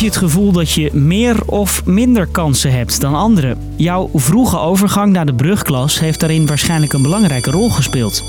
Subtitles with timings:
[0.00, 3.58] je het gevoel dat je meer of minder kansen hebt dan anderen?
[3.76, 8.22] Jouw vroege overgang naar de brugklas heeft daarin waarschijnlijk een belangrijke rol gespeeld.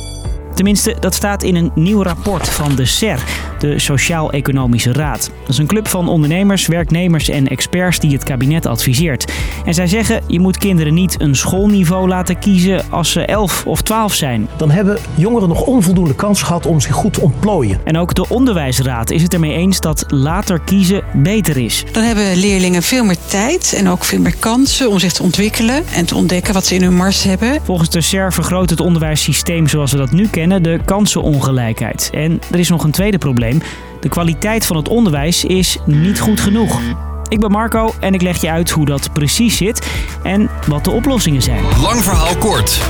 [0.55, 3.23] Tenminste, dat staat in een nieuw rapport van de SER,
[3.61, 5.31] de Sociaal-Economische Raad.
[5.39, 9.31] Dat is een club van ondernemers, werknemers en experts die het kabinet adviseert.
[9.65, 13.81] En zij zeggen, je moet kinderen niet een schoolniveau laten kiezen als ze 11 of
[13.81, 14.47] 12 zijn.
[14.57, 17.79] Dan hebben jongeren nog onvoldoende kans gehad om zich goed te ontplooien.
[17.83, 21.83] En ook de Onderwijsraad is het ermee eens dat later kiezen beter is.
[21.91, 25.83] Dan hebben leerlingen veel meer tijd en ook veel meer kansen om zich te ontwikkelen
[25.95, 27.59] en te ontdekken wat ze in hun mars hebben.
[27.63, 32.09] Volgens de SER vergroot het onderwijssysteem zoals we dat nu kennen de kansenongelijkheid.
[32.13, 33.50] En er is nog een tweede probleem.
[33.99, 36.79] De kwaliteit van het onderwijs is niet goed genoeg.
[37.27, 39.87] Ik ben Marco en ik leg je uit hoe dat precies zit
[40.23, 41.63] en wat de oplossingen zijn.
[41.81, 42.81] Lang verhaal kort.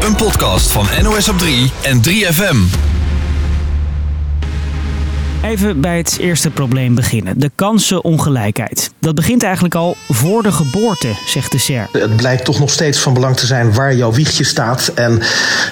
[0.00, 2.97] Een podcast van NOS op 3 en 3FM.
[5.42, 7.40] Even bij het eerste probleem beginnen.
[7.40, 8.92] De kansenongelijkheid.
[8.98, 11.88] Dat begint eigenlijk al voor de geboorte, zegt de SER.
[11.92, 14.92] Het blijkt toch nog steeds van belang te zijn waar jouw wiegje staat.
[14.94, 15.20] En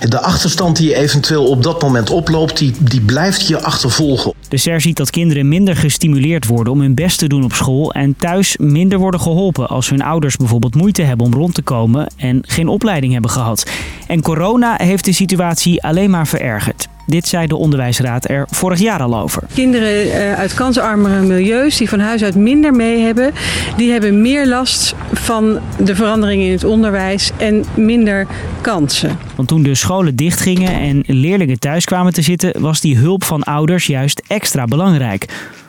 [0.09, 4.33] de achterstand die je eventueel op dat moment oploopt, die, die blijft je achtervolgen.
[4.49, 7.93] De SER ziet dat kinderen minder gestimuleerd worden om hun best te doen op school
[7.93, 12.13] en thuis minder worden geholpen als hun ouders bijvoorbeeld moeite hebben om rond te komen
[12.17, 13.71] en geen opleiding hebben gehad.
[14.07, 16.86] En corona heeft de situatie alleen maar verergerd.
[17.07, 19.43] Dit zei de onderwijsraad er vorig jaar al over.
[19.55, 23.33] Kinderen eh, uit kansarmere milieus die van huis uit minder mee hebben,
[23.77, 28.27] die hebben meer last van de veranderingen in het onderwijs en minder
[28.61, 29.19] kansen.
[29.37, 33.43] Want toen de scholen dichtgingen en leerlingen thuis kwamen te zitten, was die hulp van
[33.43, 35.27] ouders juist extra belangrijk.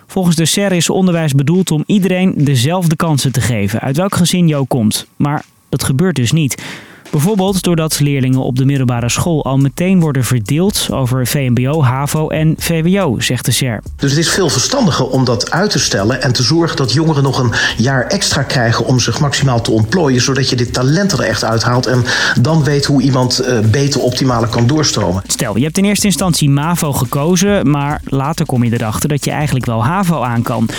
[0.07, 4.47] Volgens de SER is onderwijs bedoeld om iedereen dezelfde kansen te geven, uit welk gezin
[4.47, 5.07] je ook komt.
[5.15, 6.63] Maar dat gebeurt dus niet.
[7.09, 12.55] Bijvoorbeeld doordat leerlingen op de middelbare school al meteen worden verdeeld over VMBO, HAVO en
[12.57, 13.81] VWO, zegt de SER.
[13.95, 17.23] Dus het is veel verstandiger om dat uit te stellen en te zorgen dat jongeren
[17.23, 21.19] nog een jaar extra krijgen om zich maximaal te ontplooien, zodat je dit talent er
[21.19, 22.03] echt uithaalt en
[22.41, 25.23] dan weet hoe iemand uh, beter optimale kan doorstromen.
[25.27, 29.31] Stel, je hebt in eerste instantie MAVO gekozen, maar later kom je erachter dat je
[29.31, 30.69] eigenlijk wel HAVO aan kan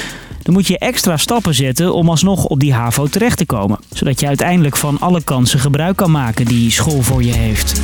[0.49, 3.79] dan moet je extra stappen zetten om alsnog op die HAVO terecht te komen.
[3.93, 7.81] Zodat je uiteindelijk van alle kansen gebruik kan maken die school voor je heeft.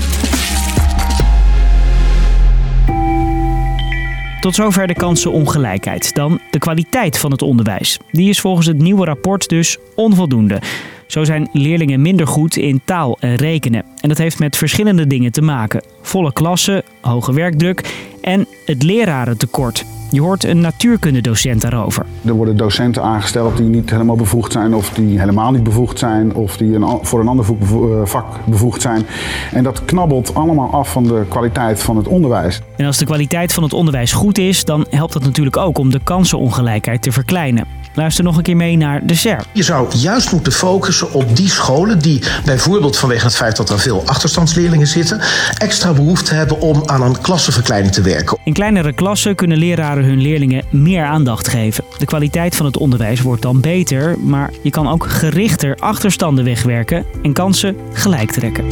[4.41, 6.14] Tot zover de kansenongelijkheid.
[6.14, 7.98] Dan de kwaliteit van het onderwijs.
[8.10, 10.62] Die is volgens het nieuwe rapport dus onvoldoende.
[11.06, 13.84] Zo zijn leerlingen minder goed in taal en rekenen.
[14.00, 15.84] En dat heeft met verschillende dingen te maken.
[16.02, 19.84] Volle klassen, hoge werkdruk en het lerarentekort.
[20.14, 22.06] Je hoort een natuurkundedocent daarover.
[22.25, 26.34] Er worden docenten aangesteld die niet helemaal bevoegd zijn, of die helemaal niet bevoegd zijn,
[26.34, 29.06] of die een, voor een ander eh, vak bevoegd zijn.
[29.52, 32.60] En dat knabbelt allemaal af van de kwaliteit van het onderwijs.
[32.76, 35.91] En als de kwaliteit van het onderwijs goed is, dan helpt dat natuurlijk ook om
[35.91, 37.66] de kansenongelijkheid te verkleinen.
[37.94, 39.44] Luister nog een keer mee naar de SER.
[39.53, 43.78] Je zou juist moeten focussen op die scholen die bijvoorbeeld vanwege het feit dat er
[43.78, 45.21] veel achterstandsleerlingen zitten,
[45.59, 48.38] extra behoefte hebben om aan een klassenverkleining te werken.
[48.44, 51.84] In kleinere klassen kunnen leraren hun leerlingen meer aandacht geven.
[51.99, 57.05] De kwaliteit van het onderwijs wordt dan beter, maar je kan ook gerichter achterstanden wegwerken
[57.22, 58.65] en kansen gelijk trekken.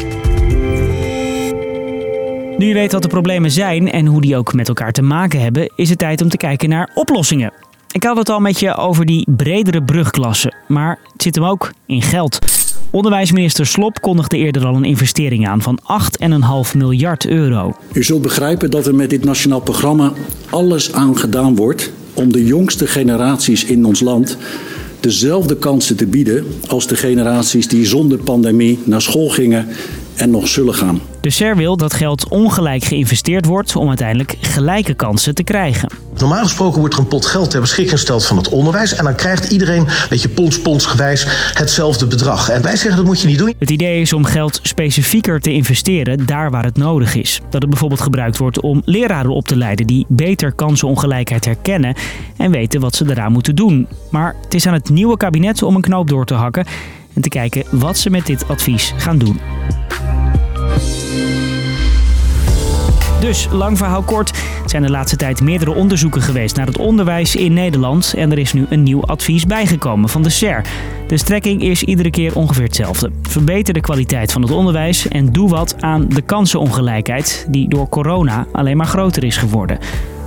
[2.56, 5.40] Nu je weet wat de problemen zijn en hoe die ook met elkaar te maken
[5.40, 7.52] hebben, is het tijd om te kijken naar oplossingen.
[7.92, 11.72] Ik had het al met je over die bredere brugklassen, maar het zit hem ook
[11.86, 12.38] in geld.
[12.90, 15.78] Onderwijsminister Slop kondigde eerder al een investering aan van
[16.72, 17.76] 8,5 miljard euro.
[17.92, 20.12] U zult begrijpen dat er met dit nationaal programma
[20.50, 24.36] alles aan gedaan wordt om de jongste generaties in ons land
[25.00, 29.68] dezelfde kansen te bieden als de generaties die zonder pandemie naar school gingen
[30.16, 31.00] en nog zullen gaan.
[31.20, 35.88] De SER wil dat geld ongelijk geïnvesteerd wordt om uiteindelijk gelijke kansen te krijgen.
[36.22, 38.94] Normaal gesproken wordt er een pot geld ter beschikking gesteld van het onderwijs.
[38.94, 42.48] En dan krijgt iedereen, weet je, pons, pons gewijs hetzelfde bedrag.
[42.48, 43.54] En wij zeggen dat moet je niet doen.
[43.58, 47.40] Het idee is om geld specifieker te investeren daar waar het nodig is.
[47.50, 51.94] Dat het bijvoorbeeld gebruikt wordt om leraren op te leiden die beter kansenongelijkheid herkennen
[52.36, 53.88] en weten wat ze eraan moeten doen.
[54.10, 56.66] Maar het is aan het nieuwe kabinet om een knoop door te hakken
[57.14, 59.40] en te kijken wat ze met dit advies gaan doen.
[63.32, 64.30] Dus, lang verhaal kort,
[64.62, 68.38] er zijn de laatste tijd meerdere onderzoeken geweest naar het onderwijs in Nederland en er
[68.38, 70.64] is nu een nieuw advies bijgekomen van de SER.
[71.06, 73.10] De strekking is iedere keer ongeveer hetzelfde.
[73.22, 78.46] Verbeter de kwaliteit van het onderwijs en doe wat aan de kansenongelijkheid die door corona
[78.52, 79.78] alleen maar groter is geworden.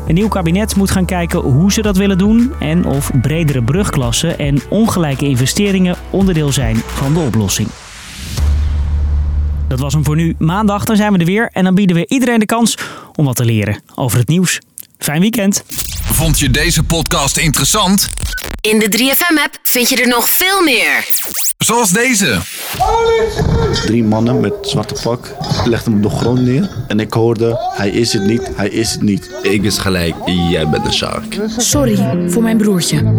[0.08, 4.40] Een nieuw kabinet moet gaan kijken hoe ze dat willen doen en of bredere brugklassen
[4.40, 7.68] en ongelijke investeringen onderdeel zijn van de oplossing.
[9.68, 10.36] Dat was hem voor nu.
[10.38, 12.78] Maandag dan zijn we er weer en dan bieden we iedereen de kans
[13.16, 14.60] om wat te leren over het nieuws.
[14.98, 15.64] Fijn weekend.
[16.12, 18.10] Vond je deze podcast interessant?
[18.62, 21.08] In de 3FM-app vind je er nog veel meer.
[21.58, 22.40] Zoals deze.
[23.86, 25.36] Drie mannen met zwarte pak
[25.66, 26.70] legden hem op de grond neer.
[26.88, 29.30] En ik hoorde, hij is het niet, hij is het niet.
[29.42, 30.16] Ik wist gelijk,
[30.50, 31.40] jij bent een shark.
[31.58, 33.14] Sorry voor mijn broertje.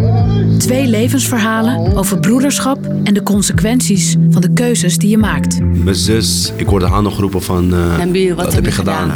[0.58, 5.60] Twee levensverhalen over broederschap en de consequenties van de keuzes die je maakt.
[5.60, 9.10] Mijn zus, ik hoorde haar nog roepen van, uh, wat, heb je gedaan?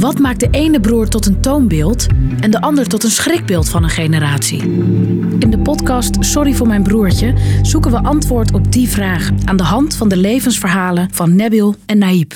[0.00, 2.06] Wat maakt de ene broer tot een toonbeeld
[2.40, 4.62] en de ander tot een schrikbeeld van een generatie?
[5.38, 9.62] In de podcast Sorry voor mijn broertje zoeken we antwoord op die vraag aan de
[9.62, 12.32] hand van de levensverhalen van Nabil en Naïb.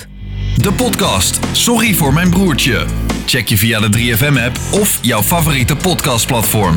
[0.61, 2.85] De podcast Sorry voor mijn broertje.
[3.25, 6.75] Check je via de 3FM-app of jouw favoriete podcastplatform.